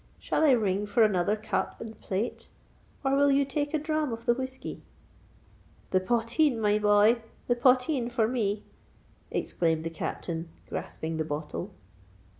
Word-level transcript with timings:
shall 0.17 0.43
I 0.43 0.53
ring 0.53 0.87
for 0.87 1.03
another 1.03 1.35
cup 1.35 1.79
and 1.79 2.01
plate? 2.01 2.49
or 3.05 3.15
will 3.15 3.29
you 3.29 3.45
take 3.45 3.71
a 3.71 3.77
dram 3.77 4.11
of 4.11 4.25
the 4.25 4.33
whiskey?" 4.33 4.81
"The 5.91 5.99
potheen, 5.99 6.59
my 6.59 6.79
boy—the 6.79 7.55
potheen 7.57 8.09
for 8.09 8.27
me!" 8.27 8.63
exclaimed 9.29 9.83
the 9.83 9.91
Captain, 9.91 10.49
grasping 10.67 11.17
the 11.17 11.23
bottle. 11.23 11.75